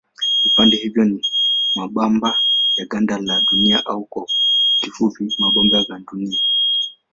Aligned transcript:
Vipande 0.43 0.77
hivyo 0.77 1.05
ni 1.05 1.21
mabamba 1.75 2.39
ya 2.75 2.85
ganda 2.85 3.17
la 3.17 3.41
Dunia 3.41 3.85
au 3.85 4.05
kwa 4.05 4.27
kifupi 4.79 5.35
mabamba 5.39 5.83
gandunia. 5.83 6.39